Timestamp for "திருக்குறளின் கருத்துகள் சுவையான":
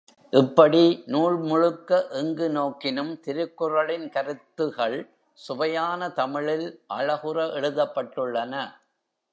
3.27-6.09